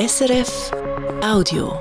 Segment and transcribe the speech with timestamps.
[0.00, 0.70] SRF
[1.22, 1.78] Audio.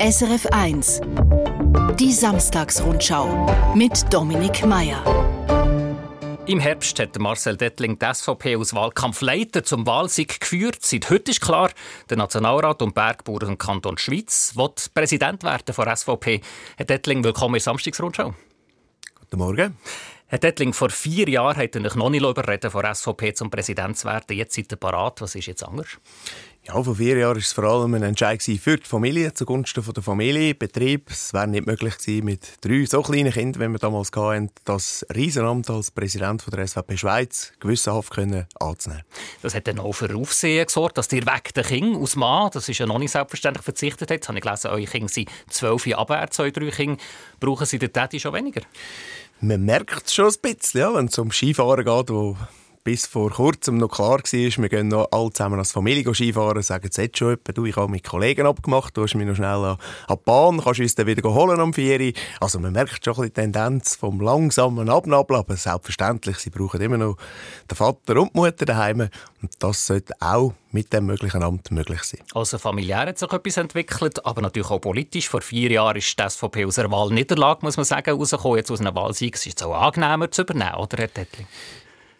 [0.00, 1.00] SRF 1
[2.00, 5.00] Die Samstagsrundschau mit Dominik Mayer.
[6.46, 10.78] Im Herbst hat Marcel Dettling die SVP als Wahlkampfleiter zum Wahlsieg geführt.
[10.80, 11.70] Seit heute ist klar,
[12.10, 16.40] der Nationalrat und Bergbauern im Kanton Schweiz wird Präsident werden von SVP.
[16.76, 18.34] Herr Dettling, willkommen in der Samstagsrundschau.
[19.20, 19.78] Guten Morgen.
[20.32, 24.08] Herr Dettling, vor vier Jahren hat er noch nicht überreden, von SVP zum Präsident zu
[24.08, 24.34] werden.
[24.34, 25.20] Jetzt seid ihr parat.
[25.20, 25.98] Was ist jetzt anders?
[26.64, 30.00] Ja, vor vier Jahren war es vor allem ein Entscheid für die Familie, zugunsten der
[30.00, 31.10] Familie, Betrieb.
[31.10, 35.04] Es wäre nicht möglich gewesen, mit drei so kleinen Kindern, wie wir damals hatten, das
[35.12, 39.02] Riesenamt als Präsident der SVP Schweiz gewissenhaft können anzunehmen.
[39.42, 42.68] Das hat dann auch für Aufsehen gesorgt, dass ihr weg den Kind aus Mann, das
[42.68, 44.18] ist ja noch nicht selbstverständlich verzichtet hat.
[44.18, 47.02] Jetzt habe ich gelesen, eure Kinder sind zwölf Jahre abwärts, eure drei Kinder.
[47.40, 48.60] Brauchen sie den Täti schon weniger?
[49.40, 52.36] Man merkt es schon ein bisschen, ja, wenn es um Skifahren geht, wo
[52.84, 56.88] bis vor kurzem noch klar war, wir gehen noch alle zusammen als Familie Skifahren, sagen
[56.90, 59.78] es jetzt schon du, ich habe mit Kollegen abgemacht, du hast mich noch schnell an,
[60.10, 63.94] die Bahn, kannst uns dann wieder holen am 4 Also man merkt schon die Tendenz
[63.94, 67.16] vom langsamen Abnabeln, aber selbstverständlich, sie brauchen immer noch
[67.70, 72.02] den Vater und die Mutter daheim und das sollte auch mit dem möglichen Amt möglich
[72.02, 72.20] sein.
[72.34, 75.28] Also familiär hat sich etwas entwickelt, aber natürlich auch politisch.
[75.28, 78.56] Vor vier Jahren ist die SVP aus einer Wahlniederlage, muss man sagen, rausgekommen.
[78.56, 81.46] Jetzt aus einer Wahlsieg ist es auch angenehmer zu übernehmen, oder Herr Tettling?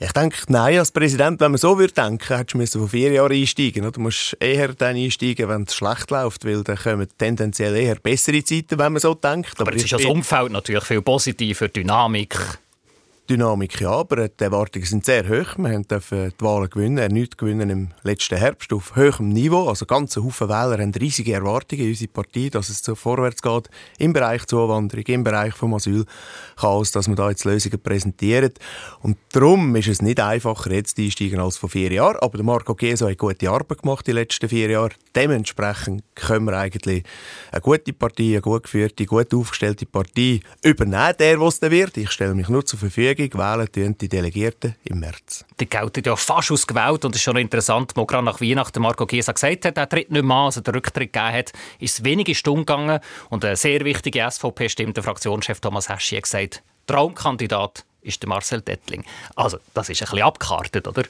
[0.05, 3.31] Ich denke, nein, als Präsident, wenn man so würde denken, hättest du vor vier Jahren
[3.31, 7.95] einsteigen Du musst eher dann einsteigen, wenn es schlecht läuft, weil dann kommen tendenziell eher
[7.95, 9.53] bessere Zeiten, wenn man so denkt.
[9.61, 12.37] Aber, aber jetzt ist das Umfeld natürlich viel positiver, Dynamik.
[13.31, 15.57] Dynamik ja, aber die Erwartungen sind sehr hoch.
[15.57, 19.69] Wir dürfen die Wahlen gewinnen, erneut gewinnen im letzten Herbst auf hohem Niveau.
[19.69, 23.71] Also ganze Haufen Wähler haben riesige Erwartungen in unsere Partei, dass es so vorwärts geht
[23.99, 28.53] im Bereich Zuwanderung, im Bereich vom Asylchaos, dass wir da jetzt Lösungen präsentieren.
[29.01, 32.19] Und darum ist es nicht einfacher jetzt einsteigen als vor vier Jahren.
[32.21, 34.91] Aber Marco Geso hat gute Arbeit gemacht die letzten vier Jahre.
[35.15, 37.03] Dementsprechend können wir eigentlich
[37.51, 41.97] eine gute Partei, eine gut geführte, gut aufgestellte Partei übernehmen, der, was der wird.
[41.97, 45.45] Ich stelle mich nur zur Verfügung wählen die Delegierten im März.
[45.59, 49.07] Die gelten ja fast ausgewählt und es ist schon interessant, wo gerade nach Weihnachten Marco
[49.07, 52.05] Chiesa gesagt hat, er tritt nicht mehr an, also der Rücktritt gegeben hat, ist es
[52.05, 57.85] wenige Stunden gegangen und eine sehr wichtige SVP-Stimme, der Fraktionschef Thomas Heschi, hat gesagt, Traumkandidat
[58.03, 59.05] ist der Marcel Dettling.
[59.37, 61.05] Also, das ist ein bisschen abgekartet, oder?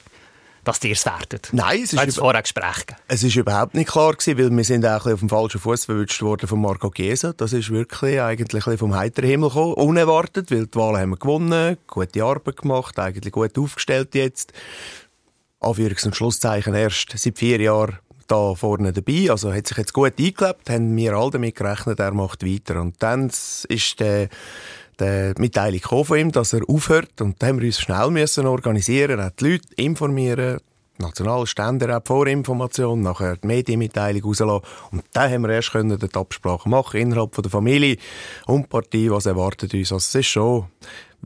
[0.65, 1.49] dass ihr es werdet?
[1.53, 5.07] Nein, es ist, vorher Gespräch es ist überhaupt nicht klar gewesen, weil wir sind auch
[5.07, 7.33] auf dem falschen Fuß verwünscht worden von Marco Chiesa.
[7.33, 11.79] Das ist wirklich eigentlich vom heiteren Himmel gekommen, unerwartet, weil die Wahlen haben wir gewonnen,
[11.89, 14.53] gute Arbeit gemacht, eigentlich gut aufgestellt jetzt.
[15.61, 20.15] Anführungs- und Schlusszeichen erst seit vier Jahren da vorne dabei, also hat sich jetzt gut
[20.19, 22.81] eingelebt, haben wir alle damit gerechnet, er macht weiter.
[22.81, 23.31] Und dann
[23.69, 24.29] ist der
[25.01, 27.21] die Mitteilung von ihm, dass er aufhört.
[27.21, 30.61] Und da haben wir uns schnell müssen organisieren, auch die Leute informieren,
[30.99, 34.63] nationale Stände auch Vorinformation, nachher die Medienmitteilung rauslassen.
[34.91, 37.97] Und dann haben wir erst können die Absprache machen innerhalb von der Familie
[38.47, 39.93] und Partie, was erwartet uns.
[39.93, 40.67] Also es ist schon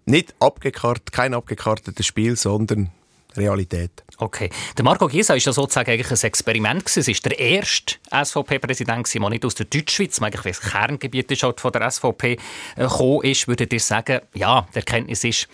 [0.04, 2.90] nicht abgekartet, kein abgekartetes Spiel, sondern
[3.36, 4.04] Realität.
[4.18, 4.50] Okay.
[4.76, 6.96] Der Marco Giesa war ja sozusagen eigentlich ein Experiment.
[6.96, 11.60] Es war der erste SVP-Präsident, der nicht aus der Deutschschweiz, eigentlich das Kerngebiet ist halt
[11.60, 12.38] von der SVP äh,
[12.82, 13.48] gekommen ist.
[13.48, 15.48] Würdet ihr sagen, ja, die Erkenntnis ist,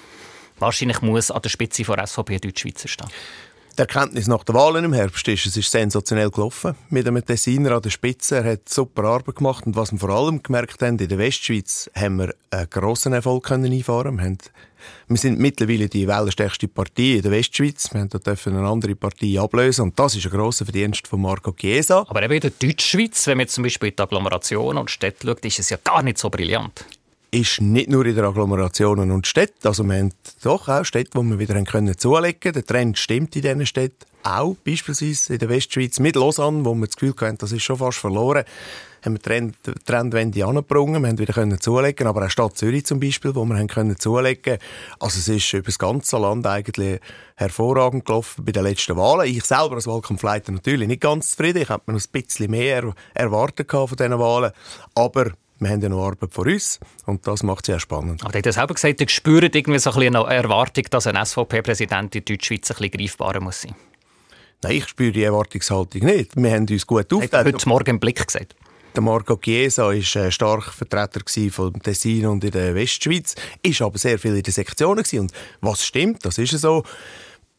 [0.59, 3.09] wahrscheinlich muss an der Spitze von SVP Deutschschweizer stehen?
[3.79, 6.75] Die Erkenntnis nach den Wahlen im Herbst ist, es ist sensationell gelaufen.
[6.91, 8.37] Mit einem Tessiner an der Spitze.
[8.37, 9.65] Er hat super Arbeit gemacht.
[9.65, 13.45] Und was wir vor allem gemerkt haben, in der Westschweiz haben wir einen grossen Erfolg
[13.45, 14.21] können einfahren.
[14.21, 14.37] Haben,
[15.09, 17.89] wir sind mittlerweile die wählerstärkste Partei in der Westschweiz.
[17.95, 19.85] Wir dürfen eine andere Partei ablösen.
[19.85, 22.05] Und das ist ein grosser Verdienst von Marco Chiesa.
[22.09, 25.47] Aber eben in der Deutschschweiz, wenn man zum Beispiel in die Agglomeration und Städte schaut,
[25.47, 26.85] ist es ja gar nicht so brillant
[27.35, 29.67] ist nicht nur in den Agglomerationen und Städten.
[29.67, 30.13] Also wir haben
[30.43, 32.55] doch auch Städte, wo wir wieder können zulegen können.
[32.55, 34.55] Der Trend stimmt in diesen Städten auch.
[34.63, 37.99] Beispielsweise in der Westschweiz mit Lausanne, wo wir das Gefühl hatten, das ist schon fast
[37.99, 38.45] verloren,
[39.03, 39.57] haben wir die Trend,
[39.87, 41.03] Trendwende angebrungen.
[41.03, 43.99] Wir haben wieder können zulegen, aber auch Stadt Zürich zum Beispiel, wo wir haben können
[43.99, 44.59] zulegen.
[45.01, 47.01] Also es ist über das ganze Land eigentlich
[47.37, 49.27] hervorragend gelaufen bei den letzten Wahlen.
[49.27, 51.63] Ich selber als Wahlkampfleiter natürlich nicht ganz zufrieden.
[51.63, 54.53] Ich hätte mir noch ein bisschen mehr erwartet von diesen Wahlen.
[54.95, 58.25] Aber wir haben ja noch Arbeit vor uns und das macht es sehr spannend.
[58.25, 62.15] Aber du hast selber gesagt, ihr spürt irgendwie so ein eine Erwartung, dass ein SVP-Präsident
[62.17, 63.75] in Deutschschweiz ein bisschen greifbarer muss sein.
[64.63, 66.37] Nein, ich spüre die Erwartungshaltung nicht.
[66.37, 67.55] Wir haben uns gut aufgeteilt.
[67.55, 68.55] heute Morgen im Blick gesagt.
[68.95, 71.21] Der Marco Chiesa war ein starker Vertreter
[71.51, 75.03] von Tessin und in der Westschweiz, ist aber sehr viel in den Sektionen.
[75.15, 75.33] Und
[75.63, 76.85] was stimmt, das ist so,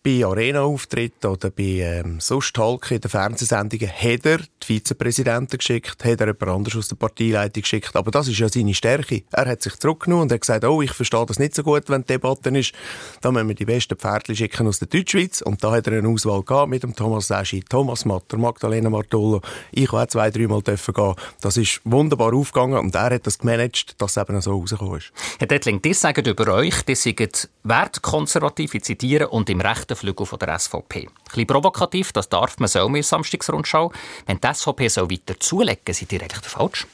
[0.04, 6.20] bei Arena-Auftritten oder bei ähm, sonst in den Fernsehsendungen hat er die Vizepräsidenten geschickt, hat
[6.20, 7.96] er jemand anderes aus der Parteileitung geschickt.
[7.96, 9.24] Aber das ist ja seine Stärke.
[9.32, 12.02] Er hat sich zurückgenommen und hat gesagt, oh, ich verstehe das nicht so gut, wenn
[12.02, 12.74] die Debatte ist.
[13.22, 15.42] Da müssen wir die besten Pferdchen schicken aus der Deutschschweiz.
[15.42, 19.42] Und da hat er eine Auswahl gehabt mit dem Thomas Seschi, Thomas Matter, Magdalena Martolo.
[19.72, 21.16] Ich auch zwei, dreimal gehen.
[21.40, 25.14] Das ist wunderbar aufgegangen und er hat das gemanagt, dass es eben so rausgekommen ist.
[25.40, 30.26] Herr Dettling, die sagen über euch, die sind wertkonservativ, ich zitiere, und im rechten Flügel
[30.26, 31.02] von der SVP.
[31.02, 33.92] Ein bisschen provokativ, das darf man so mit Samstagsrundschau.
[34.26, 36.88] Wenn die SVP so weiter zulegen, seid ihr eigentlich falsch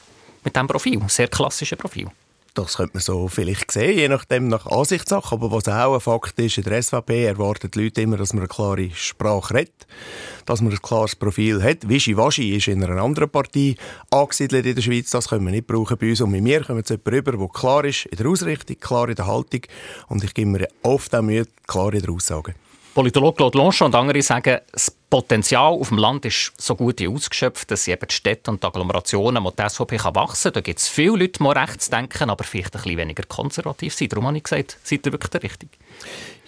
[0.44, 2.10] mit diesem Profil, sehr klassischen Profil.
[2.54, 5.34] Das könnte man so vielleicht sehen, je nachdem nach Ansichtssache.
[5.34, 8.40] Aber was auch ein Fakt ist, in der SVP erwarten die Leute immer, dass man
[8.40, 9.86] eine klare Sprache redet,
[10.46, 11.88] dass man ein klares Profil hat.
[11.88, 13.76] Wischiwaschi ist in einer anderen Partei
[14.10, 15.10] angesiedelt in der Schweiz.
[15.10, 16.20] Das können wir nicht brauchen bei uns.
[16.20, 19.14] Und mit mir kommen jetzt jemand rüber, der klar ist in der Ausrichtung, klar in
[19.14, 19.62] der Haltung.
[20.08, 22.54] Und ich gebe mir oft auch Mühe, klar in der Aussage.
[22.94, 27.70] Politologe Claude Longchamp und andere sagen, das Potenzial auf dem Land ist so gut ausgeschöpft,
[27.70, 30.78] dass eben die Städte und die Agglomerationen, wo die SVP kann wachsen kann, da gibt
[30.78, 34.12] es viele Leute, die rechts denken, aber vielleicht ein bisschen weniger konservativ sind.
[34.12, 35.72] Darum habe ich gesagt, seid ihr wirklich der Richtige?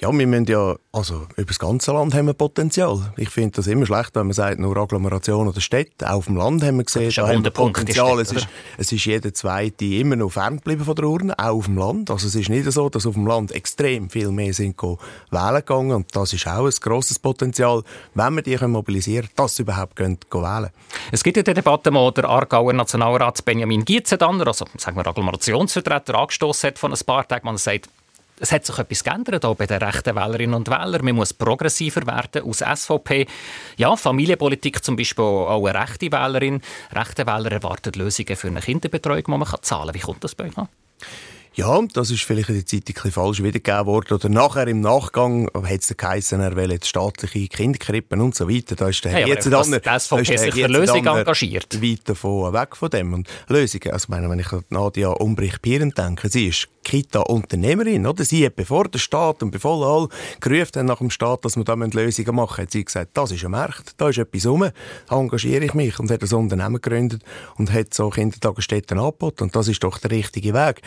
[0.02, 3.12] Ja, wir müssen ja, also über das ganze Land haben wir Potenzial.
[3.16, 6.10] Ich finde das immer schlecht, wenn man sagt, nur Agglomeration oder Städte.
[6.10, 8.08] Auch auf dem Land haben wir gesehen, da haben wir Potenzial.
[8.08, 11.66] Städte, es, ist, es ist jeder Zweite immer noch ferngeblieben von der Urne, auch auf
[11.66, 12.10] dem Land.
[12.10, 15.93] Also es ist nicht so, dass auf dem Land extrem viel mehr sind wählen gegangen
[15.93, 17.84] und das ist auch ein grosses Potenzial,
[18.14, 20.70] wenn wir die mobilisieren können, dass sie überhaupt gehen, gehen wählen
[21.12, 26.16] Es gibt in der Debatte wo der Aargauer Nationalrat Benjamin Gietzendanner, also sagen wir Agglomerationsvertreter,
[26.16, 27.88] angestoßen hat von ein paar Tagen, man sagt,
[28.40, 31.05] es hat sich etwas geändert auch bei den rechten Wählerinnen und Wählern.
[31.05, 33.26] Man muss progressiver werden aus SVP.
[33.76, 36.61] Ja, Familienpolitik zum Beispiel auch eine rechte Wählerin.
[36.93, 39.94] Rechte Wähler erwarten Lösungen für eine Kinderbetreuung, die man zahlen kann.
[39.94, 40.69] Wie kommt das bei euch an?
[41.55, 44.14] Ja, das ist vielleicht in der Zeit ein bisschen falsch wiedergegeben worden.
[44.14, 48.75] Oder nachher im Nachgang hat es geheißen, er will jetzt staatliche Kinderkrippen und so weiter.
[48.75, 51.82] Da ist der hey, jetzt dann, der SVP sich für Lösungen engagiert.
[51.82, 53.12] Weit davon weg von dem.
[53.12, 58.25] Und Lösungen, also meine, wenn ich an Nadia Umbrich-Pieren denke, sie ist Kita-Unternehmerin, oder?
[58.25, 60.08] Sie hat bevor der Staat und bevor alle
[60.40, 63.50] gerufen nach dem Staat, dass wir da Lösungen machen, hat sie gesagt, das ist ein
[63.50, 64.69] Markt, da ist etwas rum,
[65.11, 67.23] engagiere ich mich und hat ein Unternehmen gegründet
[67.56, 70.82] und hat so Kindertagesstätten angeboten und das ist doch der richtige Weg.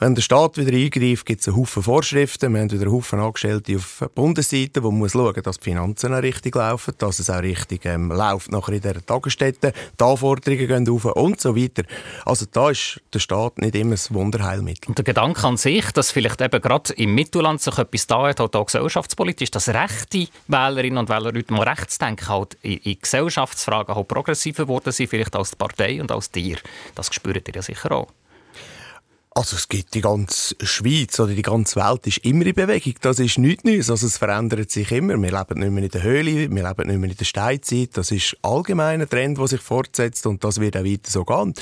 [0.00, 2.54] Wenn der Staat wieder eingreift, gibt es einen Haufen Vorschriften.
[2.54, 5.64] Wir haben wieder einen Haufen Angestellte auf der Bundesseite, wo man muss schauen dass die
[5.64, 10.68] Finanzen richtig laufen, dass es auch richtig ähm, läuft nachher in dieser Tagesstätte, die Anforderungen
[10.68, 11.82] gehen auf und so weiter.
[12.24, 14.86] Also da ist der Staat nicht immer ein Wunderheilmittel.
[14.86, 18.38] Und der Gedanke an sich, dass vielleicht eben gerade im Mittelland sich etwas da hat,
[18.38, 23.00] halt auch gesellschaftspolitisch, dass rechte Wählerinnen und Wähler heute mal rechts denken, halt in, in
[23.00, 26.58] Gesellschaftsfragen halt progressiver geworden sind, vielleicht als die Partei und als dir.
[26.94, 28.06] Das spürt ihr ja sicher auch.
[29.38, 32.94] Also es gibt die ganze Schweiz oder die ganze Welt ist immer in Bewegung.
[33.00, 33.88] Das ist nichts Neues.
[33.88, 35.16] Also es verändert sich immer.
[35.16, 37.90] Wir leben nicht mehr in der Höhle, wir leben nicht mehr in der Steinzeit.
[37.92, 41.54] Das ist allgemein ein Trend, der sich fortsetzt und das wird auch weiter so gehen.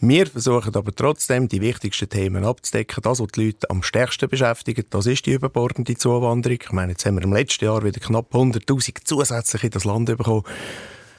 [0.00, 3.02] Wir versuchen aber trotzdem, die wichtigsten Themen abzudecken.
[3.02, 6.60] Das, was die Leute am stärksten beschäftigt, das ist die überbordende Zuwanderung.
[6.62, 10.06] Ich meine, jetzt haben wir im letzten Jahr wieder knapp 100'000 zusätzlich in das Land
[10.06, 10.44] bekommen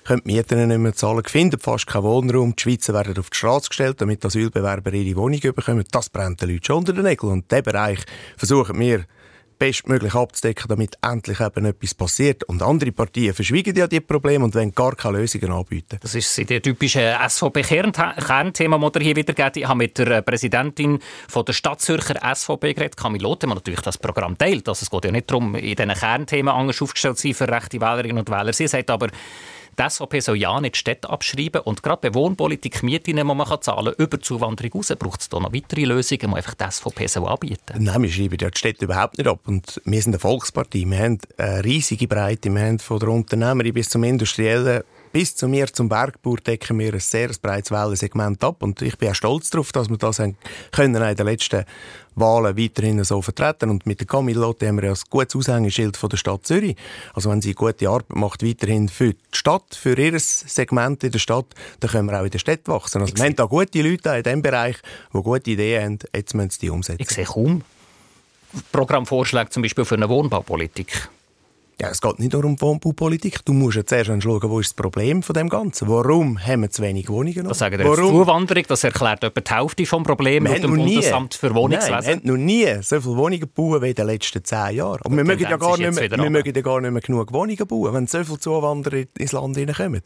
[0.04, 2.56] können die Mieten nicht mehr zahlen, finden fast keinen Wohnraum.
[2.56, 5.86] Die Schweizer werden auf die Straße gestellt, damit Asylbewerber ihre Wohnung bekommen.
[5.92, 7.32] Das brennt den Leuten schon unter den Nägeln.
[7.32, 8.00] Und diesen Bereich
[8.38, 9.06] versuchen wir
[9.64, 12.44] bestmöglich abzudecken, damit endlich eben etwas passiert.
[12.44, 16.00] Und andere Partien verschwiegen ja die Probleme und wollen gar keine Lösungen anbieten.
[16.02, 19.58] Das ist die typische SVP-Kernthema, das ihr hier wiedergeht.
[19.58, 23.98] Ich habe mit der Präsidentin von der Stadtzürcher SVP geredet, Camille Lotte, die natürlich das
[23.98, 24.68] Programm teilt.
[24.68, 27.80] Also es geht ja nicht darum, in diesen Kernthemen anders aufgestellt zu sein für rechte
[27.80, 28.52] Wählerinnen und Wähler.
[28.52, 29.08] Sie sagt aber,
[29.78, 31.62] die SVP soll ja nicht Städte abschreiben.
[31.62, 35.40] Und gerade bei Wohnpolitik, Mieten, die man zahlen kann, über Zuwanderung raus, braucht es da
[35.40, 38.86] noch weitere Lösungen, die einfach die SVP soll anbieten Nein, wir schreiben ja die Städte
[38.86, 39.40] überhaupt nicht ab.
[39.46, 40.86] Und wir sind eine Volkspartie.
[40.86, 42.50] Wir haben eine riesige Breite.
[42.50, 46.92] Wir haben von der Unternehmerin bis zum Industriellen bis zu mir zum Bergbauer decken wir
[46.92, 50.96] ein sehr breites Wählersegment ab und ich bin auch stolz darauf, dass wir das können
[50.96, 51.66] in den letzten
[52.16, 55.98] Wahlen weiterhin so vertreten und mit der Camille Lotte haben wir ja ein gutes Aushängeschild
[55.98, 56.76] von der Stadt Zürich.
[57.14, 61.20] Also wenn sie gute Arbeit macht weiterhin für die Stadt, für ihr Segment in der
[61.20, 61.46] Stadt,
[61.80, 63.02] dann können wir auch in der Stadt wachsen.
[63.02, 64.78] Also wir haben da gute Leute in diesem Bereich,
[65.14, 67.02] die gute Ideen haben, jetzt müssen sie die umsetzen.
[67.02, 67.62] Ich sehe kaum
[68.72, 71.10] Programmvorschläge zum Beispiel für eine Wohnbaupolitik.
[71.82, 73.44] Ja, es geht nicht nur um Wohnbaupolitik.
[73.46, 75.88] Du musst ja zuerst schauen, wo ist das Problem von dem Ganzen?
[75.88, 77.46] Warum haben wir zu wenig Wohnungen?
[77.46, 77.96] Das sagen Warum?
[77.96, 81.96] Zuwanderung, das erklärt etwa die Hälfte des Problems mit dem Bundesamt für Wohnungswesen.
[81.96, 85.02] Nein, wir haben noch nie so viele Wohnungen gebaut wie in den letzten zehn Jahren.
[85.04, 87.68] Und wir mögen, ja gar nicht mehr, wir mögen ja gar nicht mehr genug Wohnungen
[87.68, 90.02] bauen, wenn so viele Zuwanderer ins Land hineinkommen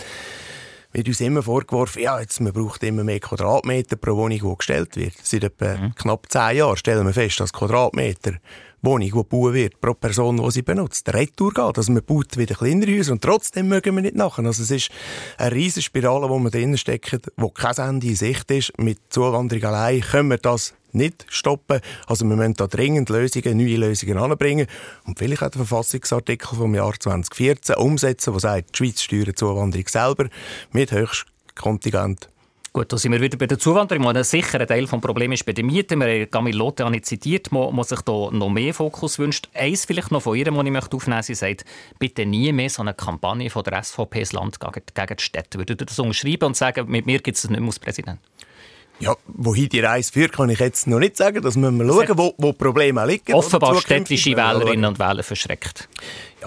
[0.93, 4.95] wird uns immer vorgeworfen, ja, jetzt, man braucht immer mehr Quadratmeter pro Wohnung, die gestellt
[4.95, 5.13] wird.
[5.21, 5.95] Seit etwa mhm.
[5.95, 8.33] knapp zehn Jahren stellen wir fest, dass Quadratmeter
[8.81, 11.77] Wohnung, die gebaut wird, pro Person, die sie benutzt, retour geht.
[11.77, 14.45] Also man baut wieder kleinere Häuser und trotzdem mögen wir nicht nachher.
[14.45, 14.89] Also es ist
[15.37, 18.77] eine riesige Spirale, wo man drinnen steckt, wo kein Ende in Sicht ist.
[18.77, 21.81] Mit Zuwanderung allein können wir das nicht stoppen.
[22.05, 24.67] Also wir müssen da dringend Lösungen, neue Lösungen anbringen
[25.05, 29.87] und vielleicht auch den Verfassungsartikel vom Jahr 2014 umsetzen, der sagt, die Schweiz steuert Zuwanderung
[29.87, 30.29] selber
[30.71, 32.29] mit Höchstkontingent
[32.77, 34.07] Gut, da sind wir wieder bei der Zuwanderung.
[34.07, 35.99] Ein sicherer Teil des Problems ist bei den Mieten.
[35.99, 39.49] Wir haben Camille Lotte auch nicht zitiert, wo sich da noch mehr Fokus wünscht.
[39.55, 41.33] Eins vielleicht noch von ihr, das ich möchte aufnehmen möchte.
[41.33, 41.65] Sie sagt,
[41.97, 45.57] bitte nie mehr so eine Kampagne von der SVP ins Land gegen, gegen die Städte.
[45.57, 48.19] Würdet ihr das unterschreiben und sagen, mit mir gibt es das nicht mehr als Präsident?
[48.99, 51.41] Ja, wohin die Reise führt, kann ich jetzt noch nicht sagen.
[51.41, 53.33] Das müssen wir schauen, wo, wo Probleme liegen.
[53.33, 55.89] Offenbar städtische Wählerinnen und Wähler verschreckt.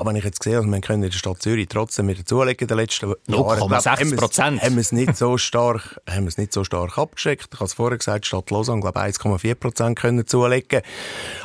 [0.00, 2.62] Ja, wenn ich jetzt sehe, also wir können in der Stadt Zürich trotzdem wieder zulegen
[2.62, 3.18] in den letzten Jahren.
[3.28, 4.62] 0,6 Prozent.
[4.62, 7.48] Haben wir es nicht so stark, haben wir es nicht so stark abgeschreckt.
[7.52, 10.80] Ich habe es vorher gesagt, die Stadt Lausanne, glaube 1,4 Prozent können zulegen.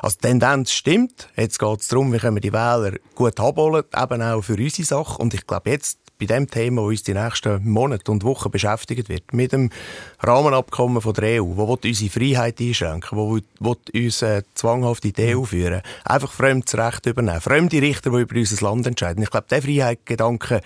[0.01, 1.27] Also die Tendenz stimmt.
[1.35, 4.85] Jetzt geht es darum, wie können wir die Wähler gut abholen, eben auch für unsere
[4.87, 5.21] Sache.
[5.21, 9.07] Und ich glaube, jetzt bei dem Thema, das uns die nächsten Monate und Wochen beschäftigen
[9.07, 9.69] wird, mit dem
[10.19, 15.43] Rahmenabkommen von der EU, wo unsere Freiheit einschränken, wo uns äh, zwanghaft in die EU
[15.43, 19.23] führen, einfach fremdes Recht übernehmen, fremde Richter, die über unser Land entscheiden.
[19.23, 20.61] Ich glaube, der Freiheitsgedanke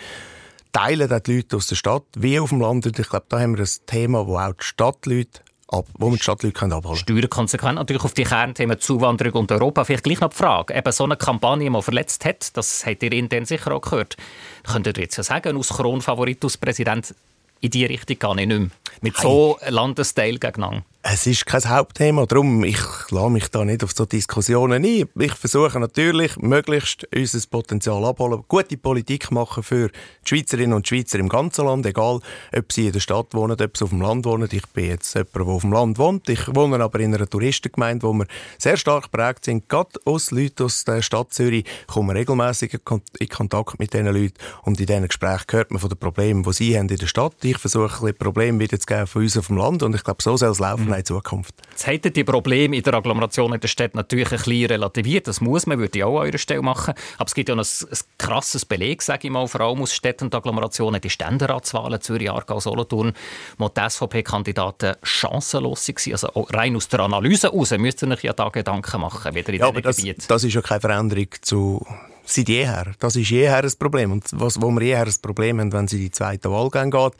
[0.71, 2.85] teilen die Leute aus der Stadt wie auf dem Land.
[2.85, 5.41] Und ich glaube, da haben wir ein Thema, wo auch die Stadtleute
[5.71, 6.95] ab, wo man die Stadtleute abholen können.
[6.95, 9.83] Steuerkonsequent natürlich auf die Kernthemen Zuwanderung und Europa.
[9.83, 13.11] Vielleicht gleich noch die Frage, eben so eine Kampagne, die verletzt hat, das habt ihr
[13.11, 14.17] intern sicher auch gehört,
[14.63, 17.13] könntet ihr jetzt ja sagen, aus Kronfavorit, aus Präsident,
[17.61, 18.69] in die Richtung ich nicht mehr.
[19.01, 20.83] Mit so Landesteil gegeneinander.
[21.01, 25.07] Es ist kein Hauptthema, darum ich lasse mich da nicht auf so Diskussionen ein.
[25.17, 29.93] Ich versuche natürlich, möglichst unser Potenzial abholen, gute Politik machen für die
[30.27, 32.19] Schweizerinnen und Schweizer im ganzen Land, egal
[32.55, 34.49] ob sie in der Stadt wohnen, ob sie auf dem Land wohnen.
[34.51, 36.27] Ich bin jetzt jemand, der auf dem Land wohnt.
[36.27, 38.27] Ich wohne aber in einer Touristengemeinde, wo wir
[38.57, 39.69] sehr stark prägt sind.
[39.69, 42.77] Gerade aus Leuten aus der Stadt Zürich kommen regelmäßig
[43.19, 46.51] in Kontakt mit diesen Leuten und in diesen Gesprächen hört man von den Problemen, die
[46.51, 47.35] sie haben in der Stadt.
[47.41, 50.21] Ich versuche, ein Probleme wieder zu geben von uns auf dem Land und ich glaube,
[50.21, 51.53] so soll es laufen in Zukunft.
[51.71, 55.27] Jetzt hätten die Probleme in der Agglomeration in der Stadt natürlich ein bisschen relativiert.
[55.27, 56.93] Das muss man, würde ich auch an eurer Stelle machen.
[57.17, 59.93] Aber es gibt ja noch ein, ein krasses Beleg, sage ich mal, vor allem aus
[59.93, 63.13] Städten und Agglomerationen, die Ständeratswahlen Zürich, Aargau, Solothurn,
[63.57, 66.11] wo die SVP-Kandidaten chancenlos waren.
[66.11, 69.59] Also rein aus der Analyse heraus müsst ihr euch ja da Gedanken machen, wieder in
[69.59, 71.85] ja, aber das, das ist ja keine Veränderung zu
[72.25, 72.93] seit jeher.
[72.99, 74.11] Das ist jeher ein Problem.
[74.11, 77.13] Und was, wo wir jeher ein Problem haben, wenn sie in die zweite Wahlgang geht,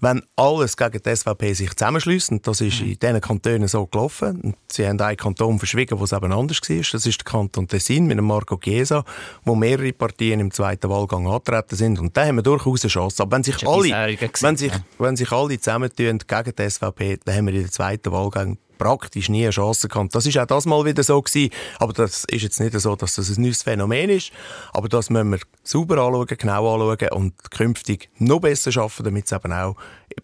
[0.00, 2.92] wenn alles gegen die SVP sich zusammenschließt, und das ist mhm.
[2.92, 6.60] in diesen Kantonen so gelaufen, und sie haben einen Kanton verschwiegen, wo es eben anders
[6.60, 9.04] war, das ist der Kanton Tessin mit dem Marco Chiesa,
[9.44, 13.22] wo mehrere Partien im zweiten Wahlgang antreten sind, und da haben wir durchaus eine Chance.
[13.22, 17.46] Aber wenn sich alle, wenn sich, wenn sich alle zusammentun gegen die SVP, dann haben
[17.46, 20.14] wir in der zweiten Wahlgang praktisch nie eine Chance gehabt.
[20.14, 21.50] Das ist auch das mal wieder so gewesen.
[21.78, 24.32] Aber das ist jetzt nicht so, dass das ein neues Phänomen ist.
[24.72, 29.32] Aber das müssen wir sauber anschauen, genau anschauen und künftig noch besser schaffen, damit es
[29.32, 29.76] eben auch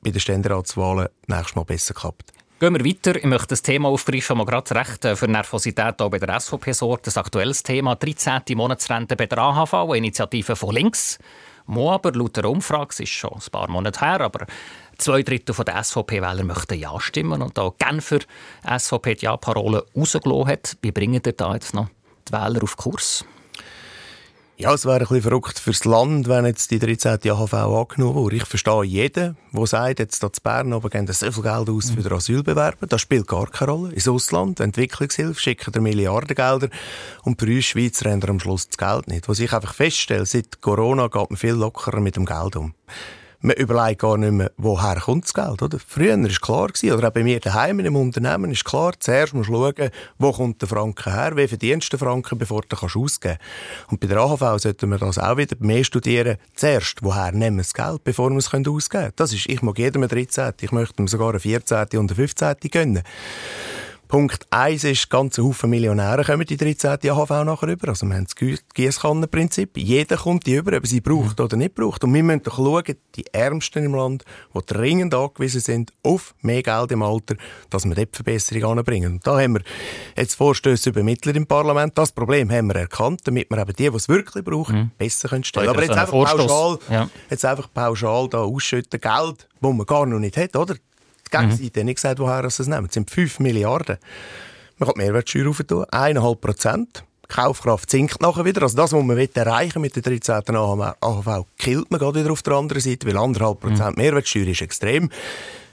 [0.03, 2.33] bei den Ständeratswahlen nächstes Mal besser klappt.
[2.63, 3.17] Gehen wir weiter.
[3.17, 6.73] Ich möchte das Thema aufgreifen, das gerade recht äh, für Nervosität auch bei der SVP
[6.73, 7.09] sorgt.
[7.09, 8.43] Das aktuelles Thema, 13.
[8.55, 11.19] Monatsrente bei der AHV, eine Initiative von links.
[11.67, 14.47] Mo aber laut der Umfrage, es ist schon ein paar Monate her, aber
[14.99, 18.21] Zwei Drittel der SVP-Wähler möchten Ja stimmen und da Genfer
[18.65, 20.77] SVP die Ja-Parole rausgelassen hat.
[20.83, 21.89] Wie bringen ihr da jetzt noch
[22.29, 23.25] die Wähler auf Kurs?
[24.63, 27.19] Ja, es wäre ein bisschen verrückt fürs Land, wenn jetzt die 13.
[27.33, 28.37] AHV angenommen wurde.
[28.37, 31.91] Ich verstehe jeden, der sagt, jetzt hier in Bern oben geben so viel Geld aus
[31.91, 32.87] für den Asylbewerber.
[32.87, 33.93] Das spielt gar keine Rolle.
[33.93, 36.69] Ins Ausland, Entwicklungshilfe, schicken wir Milliardengelder
[37.25, 39.29] und bei uns Schweizer haben am Schluss das Geld nicht.
[39.29, 42.75] Was ich einfach feststelle, seit Corona geht man viel lockerer mit dem Geld um
[43.43, 45.79] man überlegt gar nicht mehr, woher kommt das Geld, oder?
[45.79, 49.51] Früher war klar gewesen, oder auch bei mir daheim einem Unternehmen ist klar, zuerst musst
[49.51, 52.97] du schauen, wo kommt der Franken her, wie verdienst du den Franken, bevor du kannst
[52.97, 53.93] ausgeben kannst.
[53.93, 56.37] Und bei der AHV sollten wir das auch wieder mehr studieren.
[56.55, 59.13] Zuerst, woher nehmen wir das Geld, bevor wir es ausgeben können.
[59.17, 62.15] Das ist, ich mag jedem eine 13, ich möchte ihm sogar eine 14 und eine
[62.15, 63.03] 15 gönnen.
[64.13, 67.11] Punkt 1 ist, ganze Haufen Millionäre kommen die 13.
[67.11, 67.89] AHV nachher über.
[67.89, 69.79] Also wir haben das Gieskannenprinzip.
[69.79, 72.05] Jeder kommt die über, ob sie braucht oder nicht braucht.
[72.05, 76.63] Und wir müssen doch schauen, die Ärmsten im Land, die dringend angewiesen sind auf mehr
[76.63, 77.37] Geld im Alter,
[77.71, 79.13] dass wir dort Verbesserungen anbringen.
[79.15, 79.63] Und da haben wir
[80.15, 81.97] jetzt Vorstöße übermittelt im Parlament.
[81.97, 84.91] Das Problem haben wir erkannt, damit wir eben die, die es wirklich brauchen, mhm.
[84.99, 85.71] besser können stellen.
[85.71, 87.09] Aber jetzt einfach, pauschal, ja.
[87.31, 90.75] jetzt einfach pauschal da ausschütten, Geld, das man gar noch nicht hat, oder?
[91.39, 91.87] Gegenseite mhm.
[91.87, 92.87] nicht gesagt, woher es nehmen.
[92.87, 93.99] Es sind 5 Milliarden.
[94.79, 97.05] Man kann die Mehrwertsteuer rauf tun, 1,5 Prozent.
[97.25, 98.63] Die Kaufkraft sinkt nachher wieder.
[98.63, 100.55] Also das, was man erreichen mit der 13.
[100.55, 104.03] AHV, killt man gerade wieder auf der anderen Seite, weil 1,5 Prozent mhm.
[104.03, 105.11] Mehrwertsteuer ist extrem.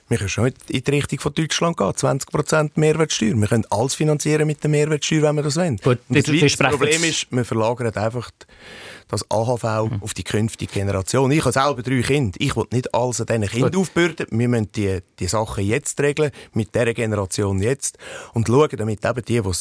[0.09, 1.87] Wir können schon in die Richtung von Deutschland gehen.
[1.87, 3.35] 20% Mehrwertsteuer.
[3.35, 5.77] Wir können alles finanzieren mit der Mehrwertsteuer, wenn wir das wollen.
[5.77, 8.31] Gut, das, das Problem ist, wir verlagern einfach
[9.07, 10.01] das AHV mhm.
[10.01, 11.31] auf die künftige Generation.
[11.31, 12.37] Ich habe selber drei Kinder.
[12.39, 14.27] Ich will nicht alles an diesen Kindern aufbürden.
[14.31, 17.97] Wir müssen die, die Sachen jetzt regeln, mit dieser Generation jetzt.
[18.33, 19.53] Und schauen, damit eben die, die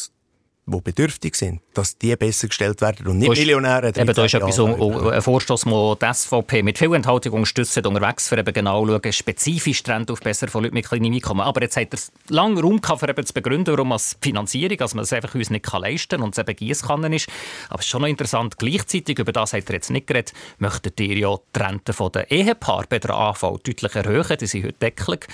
[0.70, 3.88] die bedürftig sind, dass die besser gestellt werden und nicht Millionäre.
[3.88, 8.28] Eben, da ist etwas, um, ein Vorstoß, den die SVP mit viel Enthaltung unterstützt, unterwegs,
[8.28, 11.40] für eben genau schauen, spezifisch Trend auf besser von Leuten mit kleinem Einkommen.
[11.40, 11.98] Aber jetzt hat er
[12.28, 15.50] lange Raum gehabt, um eben zu begründen, warum als Finanzierung, also man es einfach uns
[15.50, 17.28] nicht leisten kann und es eben Giesskannen ist.
[17.68, 21.00] Aber es ist schon noch interessant, gleichzeitig, über das hat er jetzt nicht geredet, möchtet
[21.00, 24.36] ihr ja die Rente der Ehepaare bei der AV deutlich erhöhen.
[24.38, 25.26] Die sind heute deckelt.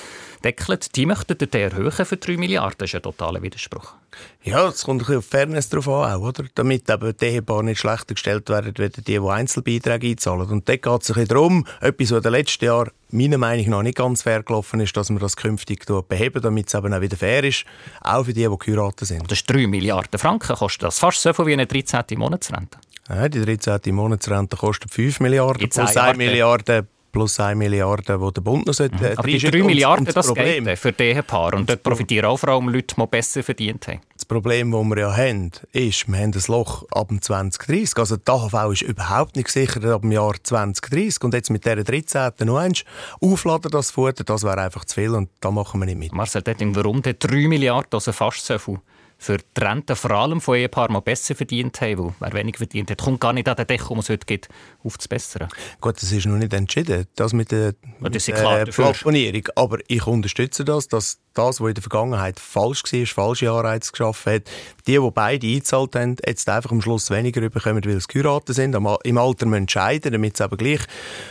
[0.44, 0.94] deckelt.
[0.96, 2.78] Die möchten ihr erhöhen für 3 Milliarden.
[2.78, 3.94] Das ist ein totaler Widerspruch.
[4.42, 6.44] Ja, es kommt ein bisschen auf Fairness drauf an, auch, oder?
[6.54, 10.50] Damit eben die Ehepaare nicht schlechter gestellt werden, als die, die Einzelbeiträge einzahlen.
[10.50, 13.70] Und dort geht es ein bisschen darum, etwas, was in den letzten Jahren meiner Meinung
[13.70, 17.00] nach nicht ganz fair gelaufen ist, dass man das künftig beheben, damit es eben auch
[17.00, 17.64] wieder fair ist,
[18.02, 19.30] auch für die, die geheiratet sind.
[19.30, 22.04] Das ist 3 Milliarden Franken, kostet das fast so viel wie eine 13.
[22.18, 22.78] Monatsrente.
[23.08, 23.94] Ja, die 13.
[23.94, 28.96] Monatsrente kostet 5 Milliarden plus 1 Milliarde plus 1 Milliarde, die der Bund noch sollte.
[28.96, 29.18] Mhm.
[29.18, 30.64] Aber die 3 Milliarden, das Problem.
[30.64, 31.56] geht für die Ehepaare.
[31.56, 34.00] Und dort profitieren auch vor allem Leute, die besser verdient haben.
[34.14, 37.96] Das Problem, das wir ja haben, ist, wir haben ein Loch ab dem 2030.
[37.96, 41.22] Also die AHV ist überhaupt nicht gesichert ab dem Jahr 2030.
[41.22, 42.32] Und jetzt mit dieser 13.
[42.46, 42.84] noch eins
[43.20, 46.12] aufladen, das Futter, das wäre einfach zu viel und da machen wir nicht mit.
[46.12, 48.80] Marcel Detting, warum denn 3 Milliarden, also fast so viel?
[49.18, 52.90] Für die Renten vor allem von Ehepaaren, die besser verdient haben, weil wer wenig verdient
[52.90, 54.48] hat, kommt gar nicht an den Deckel, um es heute gibt,
[54.84, 55.48] aufzubessern.
[55.80, 59.48] Gut, das ist noch nicht entschieden, das mit der, das mit der Plafonierung.
[59.56, 64.34] Aber ich unterstütze das, dass das, was in der Vergangenheit falsch war, falsche Anreize geschaffen
[64.34, 64.42] hat,
[64.86, 68.74] die, die beide eingezahlt haben, jetzt einfach am Schluss weniger bekommen, weil sie geheiratet sind,
[68.74, 70.80] im Alter müssen entscheiden, damit sie aber gleich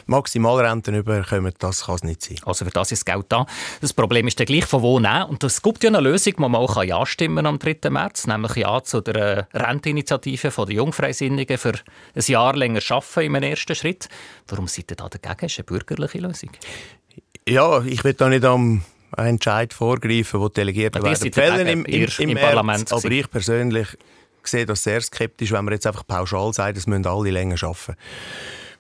[0.06, 2.38] Maximalrenten bekommen, das kann es nicht sein.
[2.46, 3.46] Also für das ist Geld da.
[3.82, 5.24] Das Problem ist dann gleich von wo nehmen.
[5.24, 7.73] Und es gibt ja eine Lösung, wo man auch Ja stimmen am 3.
[7.90, 11.74] März, nämlich Ja zu der Renteninitiative der Jungfreisinnigen für
[12.16, 14.10] ein Jahr länger arbeiten im ersten Schritt.
[14.48, 15.36] Warum seid ihr da dagegen?
[15.42, 16.52] Das ist eine bürgerliche Lösung.
[17.48, 18.84] Ja, ich will da nicht am
[19.18, 22.92] Entscheid vorgreifen, wo Delegierte werden fällen im, im, im, im Parlament.
[22.92, 23.88] aber ich persönlich
[24.44, 27.96] sehe das sehr skeptisch, wenn man jetzt einfach pauschal sagt, es müssen alle länger arbeiten.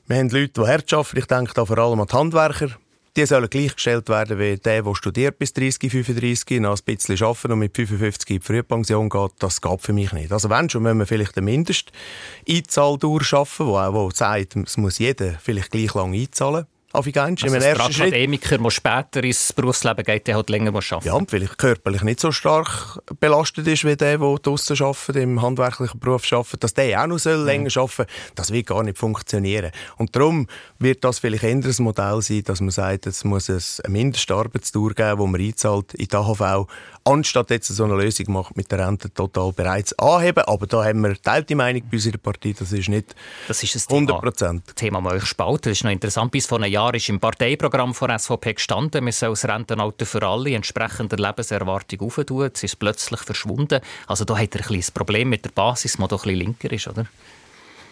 [0.07, 1.17] Wir haben Leute, die hart arbeiten.
[1.17, 2.69] Ich denke da vor allem an die Handwerker.
[3.15, 7.51] Die sollen gleichgestellt werden wie der, der studiert bis 30, 35, noch ein bisschen arbeiten
[7.51, 9.31] und mit 55 in die Frühpension geht.
[9.37, 10.31] Das geht für mich nicht.
[10.31, 15.33] Also wenn schon, müssen wir vielleicht eine Mindesteinzahl durchschaffen, wo auch sagt, es muss jeder
[15.39, 16.65] vielleicht gleich lang einzahlen.
[16.93, 17.43] Afrikanisch.
[17.43, 21.57] Also ein Akademiker, der später ins Berufsleben geht, der halt länger arbeiten Ja, und vielleicht
[21.57, 26.63] körperlich nicht so stark belastet ist, wie der, der draussen arbeitet, im handwerklichen Beruf arbeitet,
[26.63, 27.81] dass der auch noch soll länger mhm.
[27.81, 29.71] arbeiten soll, das wird gar nicht funktionieren.
[29.97, 33.91] Und darum wird das vielleicht ein anderes Modell sein, dass man sagt, es muss eine
[33.91, 36.67] Mindestarbeitstour geben, die man einzahlt in die AHV,
[37.05, 40.43] anstatt jetzt so eine Lösung macht mit der Rente total bereits anheben.
[40.45, 43.15] Aber da haben wir teilte Meinung bei uns in der Partei, das ist nicht
[43.47, 44.63] das ist 100 Prozent.
[44.67, 46.31] Das Thema, das euch spaltet, das ist noch interessant.
[46.31, 50.23] Bis vor einem Jahr ist im Parteiprogramm von SVP gestanden, wir sollen das Rentenalter für
[50.23, 52.49] alle entsprechend der Lebenserwartung auftun.
[52.53, 53.81] Es ist plötzlich verschwunden.
[54.07, 56.71] Also da hat er ein kleines Problem mit der Basis, die doch ein bisschen linker
[56.71, 57.05] ist, oder?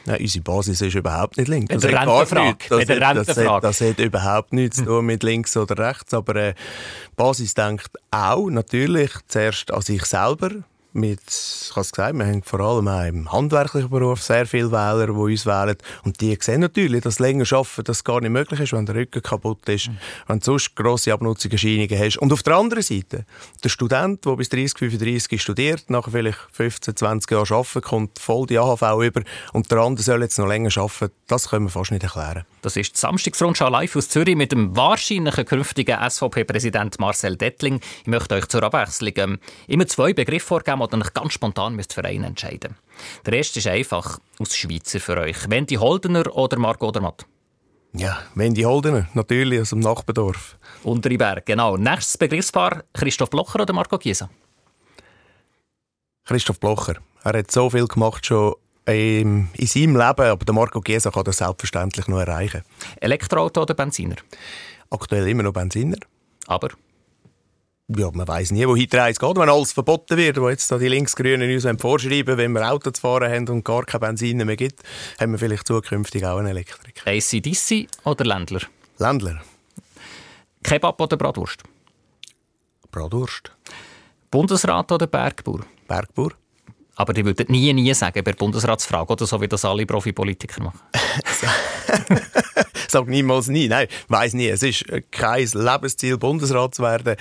[0.05, 1.73] Nein, unsere Basis ist überhaupt nicht links.
[1.73, 1.83] Das,
[2.35, 2.69] hat.
[2.69, 6.13] Das, hat, das, hat, das hat überhaupt nichts zu tun mit links oder rechts.
[6.13, 10.49] Aber äh, die Basis denkt auch natürlich zuerst an sich selber,
[10.93, 14.71] mit, ich habe es gesagt, wir haben vor allem auch im handwerklichen Beruf sehr viele
[14.71, 15.77] Wähler, die uns wählen.
[16.03, 19.21] Und die sehen natürlich, dass länger arbeiten das gar nicht möglich ist, wenn der Rücken
[19.21, 19.97] kaputt ist, mhm.
[20.27, 22.17] wenn du sonst grosse Abnutzungserscheinungen hast.
[22.17, 23.25] Und auf der anderen Seite,
[23.63, 28.45] der Student, der bis 30, 35 studiert, nachher vielleicht 15, 20 Jahre arbeiten, kommt voll
[28.47, 29.21] die AHV über
[29.53, 32.45] und der andere soll jetzt noch länger arbeiten, das können wir fast nicht erklären.
[32.61, 37.79] Das ist die Samstagsrundschau live aus Zürich mit dem wahrscheinlichen künftigen SVP-Präsident Marcel Dettling.
[38.01, 41.93] Ich möchte euch zur Abwechslung ähm, immer zwei Begriffe vorgeben, die ihr ganz spontan müsst
[41.93, 42.75] für einen entscheiden
[43.25, 45.49] Der erste ist einfach aus Schweizer für euch.
[45.49, 47.25] Wendy Holdener oder Marco Odermatt?
[47.93, 50.55] Ja, Wendy Holdener, natürlich aus dem Nachbardorf.
[50.83, 51.77] Unteriberg, genau.
[51.77, 54.29] Nächstes Begriffspaar, Christoph Blocher oder Marco Chiesa?
[56.25, 56.97] Christoph Blocher.
[57.23, 58.53] Er hat so viel gemacht schon
[58.91, 62.61] in seinem Leben, aber der Marco Chiesa kann das selbstverständlich noch erreichen.
[62.99, 64.15] Elektroauto oder Benziner?
[64.89, 65.97] Aktuell immer noch Benziner.
[66.47, 66.69] Aber?
[67.97, 70.77] ja, man weiß nie, wohin die Reise geht, wenn alles verboten wird, wo jetzt da
[70.77, 74.55] die Linksgrünen uns vorschreiben, wenn wir Auto zu fahren haben und gar kein Benzin mehr
[74.55, 74.81] gibt,
[75.19, 77.01] haben wir vielleicht zukünftig auch einen Elektrik.
[77.05, 78.61] ACDC oder Ländler?
[78.97, 79.41] Ländler.
[80.63, 81.63] Kebab oder Bratwurst?
[82.91, 83.51] Bratwurst.
[84.29, 85.61] Bundesrat oder Bergbauer?
[85.87, 86.31] Bergbauer.
[86.95, 90.63] Aber die würden nie, nie sagen bei der Bundesratsfrage, oder so wie das alle Profipolitiker
[90.63, 90.79] machen.
[92.91, 93.67] sage niemals nie.
[93.67, 94.47] Nein, weiß nie.
[94.47, 97.15] Es ist kein Lebensziel, Bundesrat zu werden.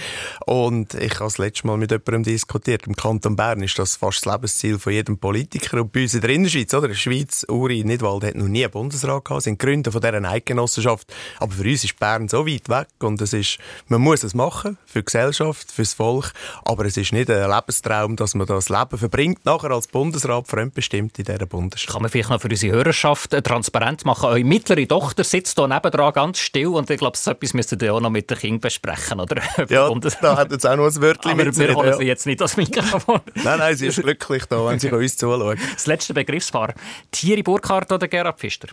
[0.46, 2.86] Und ich habe das letzte Mal mit jemandem diskutiert.
[2.86, 5.80] Im Kanton Bern ist das fast das Lebensziel von jedem Politiker.
[5.80, 6.92] Und bei uns in der Innerschweiz, oder?
[6.94, 11.12] Schweiz, Uri Nidwald hat noch nie einen Bundesrat gehabt, sind Gründer von dieser Eidgenossenschaft.
[11.38, 14.76] Aber für uns ist Bern so weit weg und es ist, man muss es machen
[14.86, 16.32] für die Gesellschaft, für das Volk.
[16.64, 21.18] Aber es ist nicht ein Lebenstraum, dass man das Leben verbringt, nachher als Bundesrat fremdbestimmt
[21.18, 21.92] in dieser Bundesstadt.
[21.92, 24.26] Kann man vielleicht noch für unsere Hörerschaft äh, transparent machen?
[24.26, 27.94] Eure mittlere Tochter sitzt hier nebendran ganz still und ich glaube, so etwas müsst ihr
[27.94, 29.42] auch noch mit den Kindern besprechen, oder?
[29.68, 32.56] ja, da hat jetzt auch noch ein Wörtchen mit wir holen sie jetzt nicht das
[32.56, 33.20] Mikrofon.
[33.34, 35.58] nein, nein, sie ist glücklich da, wenn sie uns zuschaut.
[35.74, 36.74] Das letzte Begriffspaar.
[37.10, 38.68] Thierry Burkhardt oder Gerhard Pfister?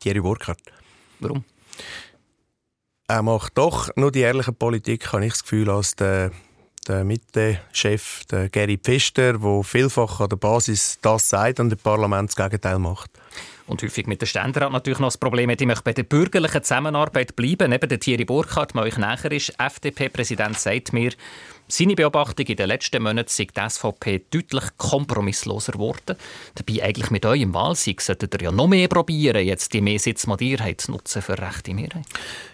[0.00, 0.60] Thierry Burkhardt.
[1.20, 1.44] Warum?
[3.06, 6.30] Er macht doch nur die ehrliche Politik, habe ich das Gefühl, als der
[6.88, 12.30] der Mitte-Chef, der Gary Pfister, der vielfach an der Basis das sagt und im Parlament
[12.30, 13.10] das Gegenteil macht.
[13.66, 17.34] Und häufig mit der Ständerat natürlich noch das Problem ich möchte bei der bürgerlichen Zusammenarbeit
[17.34, 17.70] bleiben.
[17.70, 21.12] Neben der Thierry Burkhardt, der euch näher ist, FDP-Präsident sagt mir,
[21.68, 26.16] seine Beobachtung in den letzten Monaten sei die SVP deutlich kompromissloser geworden.
[26.54, 30.92] Dabei eigentlich mit eurem Wahlsieg solltet ihr ja noch mehr probieren, jetzt die Mehrsitzmodierheit zu
[30.92, 32.04] nutzen für rechte Mehrheit.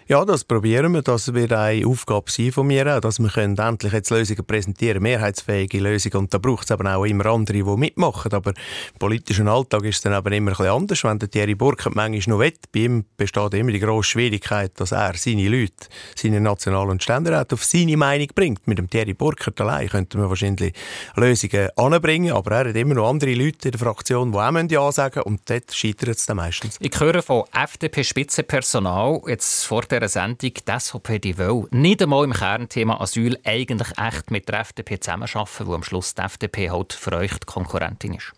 [0.07, 1.01] Ja, das probieren wir.
[1.01, 5.79] Das wird eine Aufgabe sein von mir, dass wir können endlich jetzt Lösungen präsentieren, mehrheitsfähige
[5.79, 6.17] Lösungen.
[6.17, 8.33] Und da braucht es aber auch immer andere, die mitmachen.
[8.33, 11.03] Aber im politischen Alltag ist es dann aber immer ein bisschen anders.
[11.05, 14.91] Wenn der Thierry Burkhardt manchmal noch will, bei ihm besteht immer die grosse Schwierigkeit, dass
[14.91, 18.67] er seine Leute, seine National- und Ständeräte auf seine Meinung bringt.
[18.67, 20.73] Mit dem Thierry Burkhardt allein könnte man wahrscheinlich
[21.15, 24.91] Lösungen anbringen, aber er hat immer noch andere Leute in der Fraktion, die auch Ja
[24.91, 26.77] sagen und dort scheitert es dann meistens.
[26.79, 32.33] Ich höre von FDP-Spitzenpersonal jetzt vor dieser Sendung, die SVP die will nicht einmal im
[32.33, 37.13] Kernthema Asyl eigentlich echt mit der FDP zusammenarbeiten, wo am Schluss die FDP halt für
[37.13, 38.33] euch die Konkurrentin ist.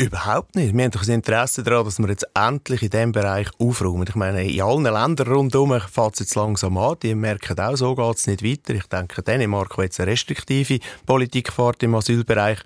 [0.00, 0.74] Überhaupt nicht.
[0.74, 4.06] Wir haben doch ein Interesse daran, dass wir jetzt endlich in diesem Bereich aufräumen.
[4.08, 6.96] Ich meine, in allen Ländern rundherum fängt es jetzt langsam an.
[7.02, 8.72] Die merken auch, so geht es nicht weiter.
[8.72, 12.60] Ich denke, Dänemark, wo jetzt eine restriktive Politik fährt im Asylbereich.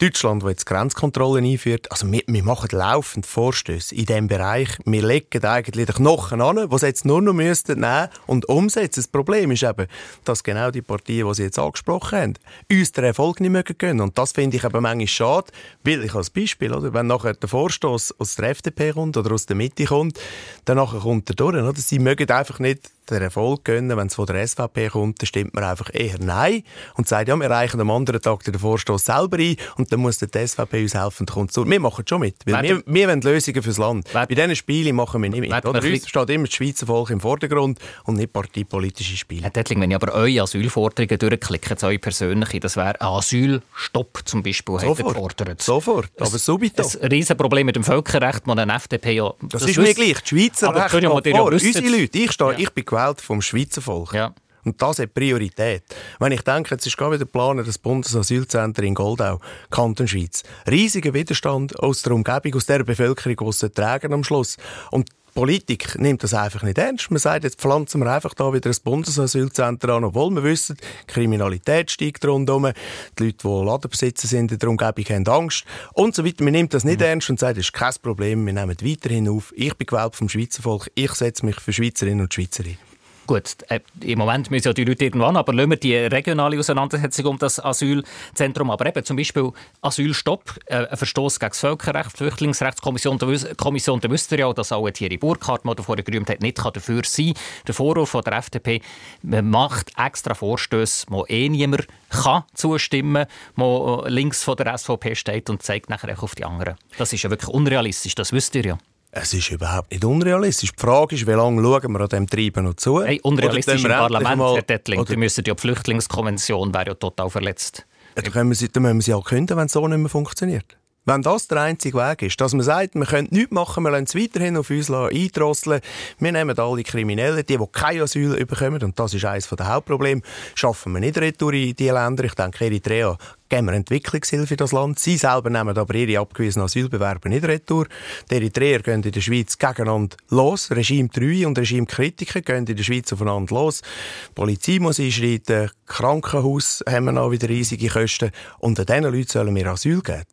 [0.00, 1.88] Deutschland, wo jetzt Grenzkontrollen einführt.
[1.92, 4.76] Also wir, wir machen laufend Vorstöße in diesem Bereich.
[4.84, 9.02] Wir legen eigentlich den Knochen an, was jetzt nur noch müssten nehmen und umsetzen.
[9.02, 9.86] Das Problem ist eben,
[10.24, 12.34] dass genau die Partien, die Sie jetzt angesprochen haben,
[12.72, 14.00] uns den Erfolg nicht mehr gönnen.
[14.00, 15.52] Und das finde ich eben manchmal schade,
[15.84, 16.94] weil ich als Beispiel Beispiel, oder?
[16.94, 20.18] Wenn nachher der Vorstoß aus der FDP kommt oder aus der Mitte kommt,
[20.64, 21.74] dann kommt er durch, oder?
[21.76, 25.54] Sie mögen einfach nicht den Erfolg gönnen, wenn es von der SVP kommt, dann stimmt
[25.54, 26.62] man einfach eher Nein
[26.94, 30.18] und sagt, ja, wir reichen am anderen Tag den Vorstoß selber ein und dann muss
[30.18, 33.62] die SVP uns helfen, dann kommt Wir machen schon mit, weil wir, wir wollen Lösungen
[33.62, 34.08] fürs Land.
[34.12, 35.64] Bei diesen Spielen machen wir nicht mit.
[35.64, 35.82] Oder?
[35.82, 39.42] Uns steht immer das Schweizer Volk im Vordergrund und nicht parteipolitische Spiele.
[39.42, 44.42] Herr Dettling, wenn ich aber eure Asylforderungen durchklicke, eure persönliche, das wäre ein Asylstopp zum
[44.42, 45.14] Beispiel, Sofort.
[45.14, 45.62] gefordert.
[45.62, 46.82] Sofort, aber subito.
[46.82, 49.32] Ein Riesenproblem mit dem Völkerrecht, das eine FDP ja...
[49.42, 51.52] Das, das ist mir gleich, die Schweizer aber Recht ja vor.
[51.52, 52.58] Unsere Leute, ich, stehe, ja.
[52.58, 54.12] ich bin gewählt vom Schweizer Volk.
[54.14, 54.34] Ja.
[54.64, 55.82] Und das hat Priorität.
[56.20, 60.44] Wenn ich denke, jetzt ist gerade wieder geplant, das Bundesasylzentrum in Goldau, Kanton Schweiz.
[60.70, 64.56] Riesiger Widerstand aus der Umgebung, aus der Bevölkerung, die es tragen am Schluss.
[64.92, 67.10] Und Politik nimmt das einfach nicht ernst.
[67.10, 71.06] Man sagt, jetzt pflanzen wir einfach da wieder ein Bundesasylzentrum an, obwohl wir wissen, die
[71.06, 72.70] Kriminalität steigt rundherum,
[73.18, 76.44] die Leute, die Ladenbesitzer sind in der Umgebung, haben Angst und so weiter.
[76.44, 77.06] Man nimmt das nicht mhm.
[77.06, 79.54] ernst und sagt, das ist kein Problem, wir nehmen weiterhin auf.
[79.56, 82.76] Ich bin gewählt vom Schweizer Volk, ich setze mich für Schweizerinnen und Schweizer ein.
[83.26, 87.26] Gut, äh, im Moment müssen ja die Leute irgendwann, aber lassen wir die regionale Auseinandersetzung
[87.26, 88.70] um das Asylzentrum.
[88.70, 94.10] Aber eben zum Beispiel Asylstopp, äh, ein Verstoß gegen das Völkerrecht, Flüchtlingsrechtskommission, der Kommission, da
[94.10, 97.42] wisst ihr ja, dass auch Thierry Burkhardt, der vorher gerühmt hat, nicht dafür sein kann.
[97.68, 98.82] Der Vorwurf von der FDP,
[99.22, 105.14] man macht extra Vorstöße, wo eh niemand kann zustimmen kann, wo links von der SVP
[105.14, 106.76] steht und zeigt nachher auf die anderen.
[106.98, 108.78] Das ist ja wirklich unrealistisch, das wisst ihr ja.
[109.14, 110.72] Es ist überhaupt nicht unrealistisch.
[110.72, 113.02] Die Frage ist, wie lange schauen wir an dem Treiben noch zu?
[113.02, 115.04] Hey, unrealistisch im Parlament, mal, Herr Dettling.
[115.04, 117.86] Die müssen die Flüchtlingskonvention wäre ja total verletzt.
[118.16, 120.08] Ja, dann, wir sie, dann müssen wir sie auch künden, wenn es so nicht mehr
[120.08, 120.78] funktioniert.
[121.04, 124.04] Wenn das der einzige Weg ist, dass man sagt, wir können nichts machen, wir lassen
[124.04, 125.80] es weiterhin auf uns eindrosseln,
[126.18, 130.22] wir nehmen alle Kriminellen, die, die kein Asyl bekommen, und das ist eines der Hauptprobleme,
[130.54, 132.24] schaffen wir nicht retour in diese Länder.
[132.24, 133.18] Ich denke, Eritrea
[133.52, 134.98] geben wir Entwicklungshilfe in das Land.
[134.98, 137.86] Sie selber nehmen aber ihre abgewiesenen Asylbewerber nicht retour.
[138.30, 140.70] Die Eritreer gehen in der Schweiz gegeneinander los.
[140.70, 143.82] Regime 3 und Regime-Kritiker gehen in der Schweiz aufeinander los.
[143.82, 145.70] Die Polizei muss einschreiten.
[145.86, 148.30] Krankenhaus haben wir noch wieder riesige Kosten.
[148.58, 150.24] Und an diesen Leuten sollen wir Asyl geben.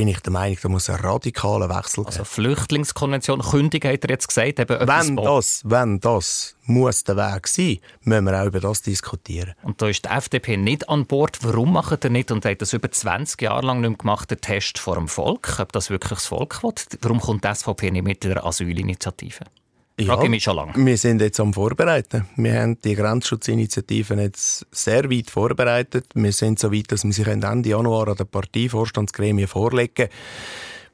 [0.00, 4.08] Da bin ich der Meinung, da muss ein radikaler Wechsel Also Flüchtlingskonvention, Kündigung hat er
[4.08, 4.58] jetzt gesagt.
[4.58, 9.52] Eben wenn das, wenn das muss der Weg sein, müssen wir auch über das diskutieren.
[9.62, 11.40] Und da ist die FDP nicht an Bord.
[11.42, 14.78] Warum macht er nicht und hat das über 20 Jahre lang nicht gemacht, der Test
[14.78, 16.72] vor dem Volk, ob das wirklich das Volk will?
[17.02, 19.44] Warum kommt die SVP nicht mit der Asylinitiative?
[20.06, 20.72] Frage ich mich schon lange.
[20.76, 22.26] Wir sind jetzt am Vorbereiten.
[22.36, 26.06] Wir haben die Grenzschutzinitiativen jetzt sehr weit vorbereitet.
[26.14, 30.10] Wir sind so weit, dass wir sich Ende Januar an der Parteivorstandsgremie vorlegen können.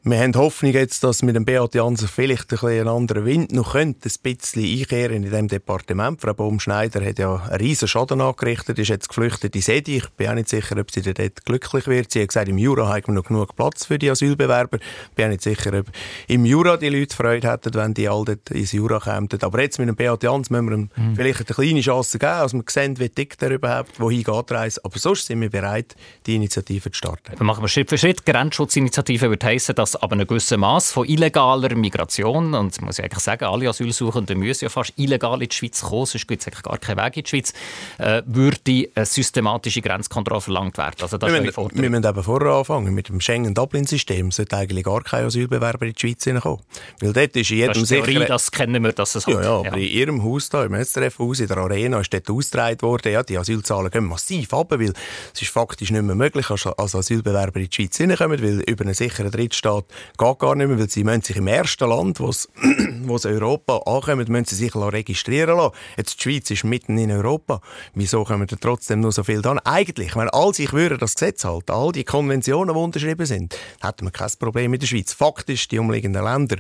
[0.09, 3.73] Wir haben Hoffnung jetzt, dass mit dem Beat Jansen vielleicht ein bisschen anderen Wind noch
[3.73, 6.21] könnte, ein bisschen einkehren in diesem Departement.
[6.21, 9.97] Frau Baumschneider hat ja einen riesen Schaden angerichtet, ist jetzt geflüchtet in Sedi.
[9.97, 12.13] Ich bin auch nicht sicher, ob sie dort glücklich wird.
[12.13, 14.79] Sie hat gesagt, im Jura haben wir noch genug Platz für die Asylbewerber.
[14.79, 15.87] Ich bin auch nicht sicher, ob
[16.29, 19.29] im Jura die Leute Freude hätten, wenn die all dort ins Jura kämen.
[19.41, 21.17] Aber jetzt mit dem Beat Jansen müssen wir ihm mhm.
[21.17, 24.69] vielleicht eine kleine Chance geben, dass wir sehen, wie dick der überhaupt, wohin geht er
[24.85, 27.33] Aber sonst sind wir bereit, die Initiative zu starten.
[27.37, 28.25] Dann machen wir Schritt für Schritt.
[28.25, 33.23] Grenzschutzinitiative würde heissen, dass ab einem gewissen Maß von illegaler Migration, und muss ich eigentlich
[33.23, 36.63] sagen, alle Asylsuchenden müssen ja fast illegal in die Schweiz kommen, sonst gibt es eigentlich
[36.63, 37.53] gar keinen Weg in die Schweiz,
[37.99, 40.97] äh, würde eine systematische Grenzkontrolle verlangt werden.
[41.01, 42.95] Also das wir, müssen, wir müssen eben vorher anfangen.
[42.95, 46.61] Mit dem Schengen-Dublin-System sollte eigentlich gar kein Asylbewerber in die Schweiz hineinkommen.
[47.01, 48.27] Weil dort ist in jedem das Theorie, sicher...
[48.27, 49.77] das kennen wir, dass es ja, ja, aber ja.
[49.77, 53.39] in Ihrem Haus da, im SRF-Haus, in der Arena, ist dort ausgetragen worden, ja, die
[53.39, 54.93] Asylzahlen gehen massiv ab, weil
[55.35, 58.95] es ist faktisch nicht mehr möglich, als Asylbewerber in die Schweiz hineinkommen, weil über einen
[58.95, 59.86] sicheren Drittstaat
[60.19, 64.27] geht gar nicht mehr, weil sie müssen sich im ersten Land, wo sie Europa ankommen,
[64.29, 65.75] müssen sie sich registrieren lassen.
[65.97, 67.61] Jetzt die Schweiz ist mitten in Europa.
[67.95, 69.59] Wieso kommen da trotzdem nur so viel dann?
[69.61, 74.07] Eigentlich, wenn all sich würden das Gesetz halten, all die Konventionen, die unterschrieben sind, hätten
[74.07, 75.13] wir kein Problem in der Schweiz.
[75.13, 76.57] Faktisch, die umliegenden Länder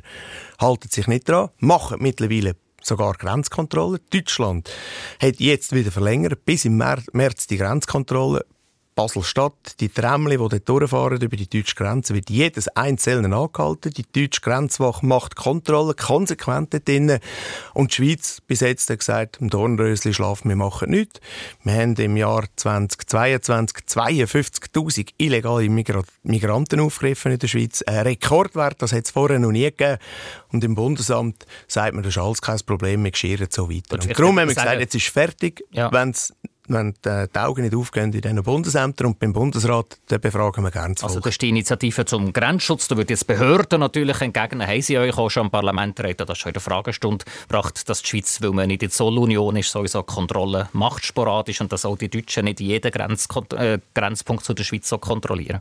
[0.61, 4.01] halten sich nicht dran, machen mittlerweile sogar Grenzkontrollen.
[4.11, 4.71] Deutschland
[5.21, 8.45] hat jetzt wieder verlängert, bis im März die Grenzkontrolle
[8.97, 13.93] Basel-Stadt, die Tramli, die dort durchfahren über die deutsche Grenze, wird jedes Einzelne angehalten.
[13.93, 17.19] Die deutsche Grenzwache macht Kontrollen konsequent dort drin.
[17.75, 21.21] Und die Schweiz bis jetzt hat gesagt, im Dornrösli schlafen wir machen nichts.
[21.63, 27.83] Wir haben im Jahr 2022 52'000 illegale Migra Migranten aufgegriffen in der Schweiz.
[27.83, 29.99] Ein Rekordwert, das hat es vorher noch nie gegeben.
[30.53, 33.95] Und im Bundesamt sagt man, das ist alles kein Problem, wir scheren so weiter.
[34.03, 35.63] Und darum haben wir gesagt, jetzt ist fertig.
[35.71, 35.93] Ja.
[35.93, 36.33] Wenn es
[36.69, 40.95] wenn die Augen nicht aufgehen in diesen Bundesämtern und beim Bundesrat, dann befragen wir gerne
[40.95, 42.89] das Also das ist die Initiative zum Grenzschutz.
[42.89, 44.67] Da wird jetzt Behörden natürlich entgegnen.
[44.67, 48.03] Haben Sie euch auch schon im Parlament reden, das schon in der Fragestunde gebracht, dass
[48.03, 51.85] die Schweiz, weil man nicht in der Zollunion ist, sowieso Kontrollen macht sporadisch und dass
[51.85, 55.61] auch die Deutschen nicht jeden Grenz äh, Grenzpunkt zu der Schweiz so kontrollieren?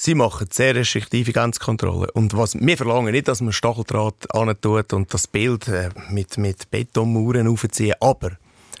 [0.00, 2.10] Sie machen sehr restriktive Grenzkontrollen.
[2.10, 4.28] Und was, wir verlangen nicht, dass man Stacheldraht
[4.60, 8.30] tut und das Bild äh, mit, mit Betonmauern aufziehen, aber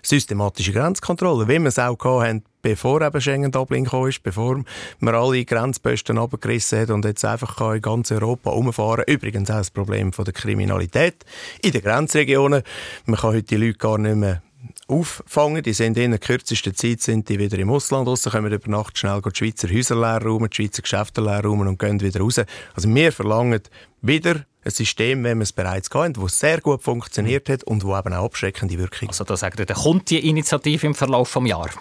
[0.02, 4.62] systematische Grenzkontrolle, wie wir es auch hatten, bevor eben Schengen Dublin kam, bevor
[5.00, 9.70] man alle Grenzposten abgerissen hat und jetzt einfach in ganz Europa umfahren Übrigens auch das
[9.70, 11.24] Problem von der Kriminalität
[11.62, 12.62] in den Grenzregionen.
[13.06, 14.42] Man kann heute die Leute gar nicht mehr
[14.88, 15.62] auffangen.
[15.62, 18.98] Die sind in der kürzesten Zeit sind die wieder im Ausland raus, können über Nacht
[18.98, 22.40] schnell die Schweizer Häuser leer räumen, die Schweizer Geschäfte leer räumen und gehen wieder raus.
[22.74, 23.60] Also wir verlangen
[24.00, 27.96] wieder ein System, wenn wir es bereits hatten, das sehr gut funktioniert hat und wo
[27.96, 31.48] eben auch abschreckende Wirkung Also da sagt ihr, da kommt die Initiative im Verlauf des
[31.48, 31.74] Jahres?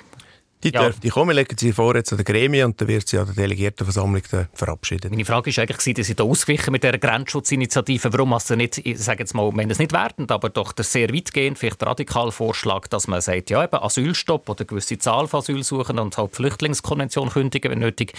[0.63, 0.81] Die ja.
[0.81, 3.35] dürfte kommen, legen sie vor jetzt an der Gremie und dann wird sie an der
[3.35, 5.11] Delegiertenversammlung verabschiedet.
[5.11, 8.11] Meine Frage ist eigentlich, dass Sie da ausgewichen mit der Grenzschutzinitiative.
[8.11, 10.83] Warum hast du nicht, ich sage jetzt mal, wenn es nicht wertend, aber doch der
[10.83, 15.27] sehr weitgehend, vielleicht radikal Vorschlag, dass man sagt, ja eben Asylstopp oder eine gewisse Zahl
[15.27, 18.13] von Asylsuchenden und halt Flüchtlingskonvention kündigen, wenn nötig.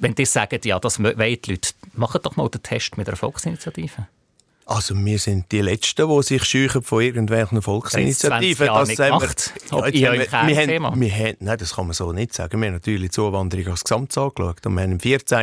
[0.00, 3.16] Wenn die sagen, ja, das wollen die Leute, machen doch mal den Test mit der
[3.16, 4.06] Volksinitiative.
[4.70, 8.66] Also wir sind die Letzten, die sich scheuchen von irgendwelchen Volksinitiativen.
[8.68, 9.52] Das haben wir nicht gemacht.
[9.72, 12.60] Ja, wir, wir, haben, wir haben, nein, das kann man so nicht sagen.
[12.60, 14.64] Wir haben natürlich die Zuwanderung als Gesamtzahl angeschaut.
[14.64, 15.38] Und wir haben im 14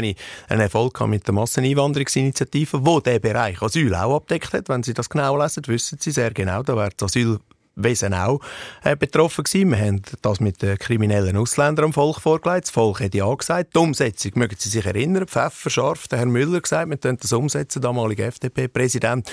[0.48, 4.70] einen Erfolg mit der Masseneinwanderungsinitiative, die diesen Bereich Asyl auch abdeckt hat.
[4.70, 7.40] Wenn Sie das genau lesen, wissen Sie sehr genau, da wird das Asyl
[7.78, 8.42] Wesen auch
[8.84, 9.72] äh, betroffen gewesen.
[9.72, 12.66] Wir haben das mit den kriminellen Ausländern am Volk vorgelegt.
[12.66, 13.76] Das Volk hat ja gesagt.
[13.76, 17.32] Die Umsetzung, mögen Sie sich erinnern, Pfeffer scharf, der Herr Müller gesagt, wir können das
[17.32, 19.32] umsetzen, damaliger FDP-Präsident.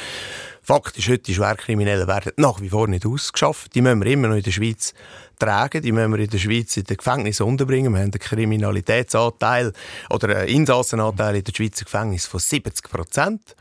[0.63, 3.75] Fakt ist, heute die Schwerkriminellen werden nach wie vor nicht ausgeschafft.
[3.75, 4.95] Die müssen wir immer noch in der Schweiz
[5.39, 5.83] tragen.
[5.83, 7.93] Die müssen wir in der Schweiz in den Gefängnissen unterbringen.
[7.93, 9.73] Wir haben einen Kriminalitätsanteil
[10.11, 13.57] oder einen Insassenanteil in der Schweizer Gefängnis von 70 Prozent.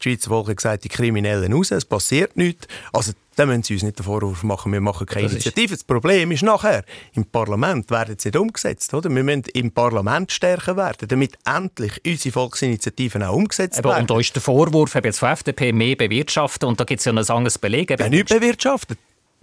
[0.00, 2.66] Die Schweizer Volk hat gesagt, die Kriminellen raus, es passiert nichts.
[2.92, 5.74] Also dann müssen Sie uns nicht den Vorwurf machen, wir machen keine das Initiative.
[5.74, 8.92] Das Problem ist nachher, im Parlament werden sie nicht umgesetzt.
[8.94, 9.10] Oder?
[9.10, 14.00] Wir müssen im Parlament stärker werden, damit endlich unsere Volksinitiativen auch umgesetzt eben, werden.
[14.02, 17.12] Und da ist der Vorwurf jetzt von FDP mehr bewirtschaften und da gibt es ja
[17.12, 17.90] ein anderes Beleg.
[17.90, 18.98] Ja, nicht bewirtschaftet.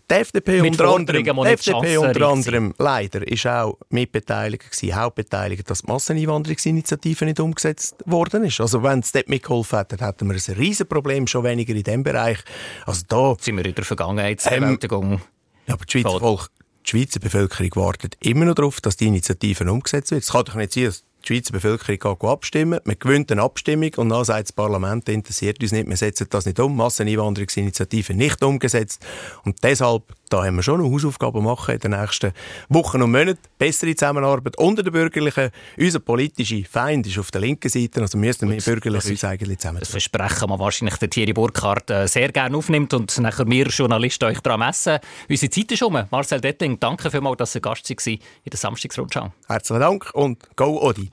[0.09, 5.81] Die FDP, unter anderem, die FDP unter anderem leider ist auch mitbeteiligt gewesen, hauptbeteiligt, dass
[5.81, 8.61] die Masseneinwanderungsinitiative nicht umgesetzt worden ist.
[8.61, 12.03] Also wenn es dort mitgeholfen hätte, hätten wir ein riesen Problem schon weniger in diesem
[12.03, 12.37] Bereich.
[12.85, 15.13] Also da sind wir in der Vergangenheitsbewältigung.
[15.13, 15.21] Ähm,
[15.65, 16.51] ja, aber die Schweizer, Volk,
[16.85, 20.21] die Schweizer Bevölkerung wartet immer noch darauf, dass die Initiative umgesetzt wird.
[20.21, 23.91] Es kann doch nicht sein, dass die Schweizer Bevölkerung geht abstimmen, man gewinnt eine Abstimmung
[23.97, 28.43] und dann sagt das Parlament, interessiert uns nicht, wir setzen das nicht um, Masseneinwanderungsinitiative nicht
[28.43, 29.05] umgesetzt.
[29.43, 32.31] Und deshalb, da haben wir schon noch Hausaufgaben machen in den nächsten
[32.69, 35.51] Wochen und Monaten, bessere Zusammenarbeit unter den Bürgerlichen.
[35.77, 39.79] Unser politischer Feind ist auf der linken Seite, also müssen wir Bürgerlichen uns eigentlich zusammen.
[39.79, 44.25] Das Versprechen man wahrscheinlich der Thierry Burkhardt äh, sehr gerne aufnimmt und nachher wir Journalisten
[44.25, 44.99] euch daran messen.
[45.29, 45.99] Unsere Zeit ist um.
[46.09, 49.31] Marcel Detting, danke vielmals, dass Sie Gast waren in der Samstagsrundschau.
[49.47, 51.09] Herzlichen Dank und go Odi!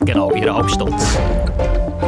[0.00, 2.07] Genau, in einer